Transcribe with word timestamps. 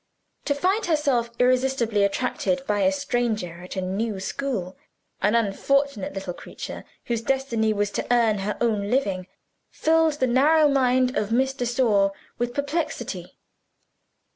To 0.45 0.55
find 0.55 0.87
herself 0.87 1.29
irresistibly 1.37 2.03
attracted 2.03 2.65
by 2.65 2.79
a 2.79 2.91
stranger 2.91 3.61
at 3.63 3.75
a 3.75 3.81
new 3.81 4.19
school 4.19 4.75
an 5.21 5.35
unfortunate 5.35 6.13
little 6.15 6.33
creature, 6.33 6.85
whose 7.05 7.21
destiny 7.21 7.71
was 7.71 7.91
to 7.91 8.07
earn 8.11 8.39
her 8.39 8.57
own 8.59 8.89
living 8.89 9.27
filled 9.69 10.13
the 10.13 10.25
narrow 10.25 10.67
mind 10.67 11.15
of 11.15 11.31
Miss 11.31 11.53
de 11.53 11.67
Sor 11.67 12.13
with 12.39 12.51
perplexity. 12.55 13.37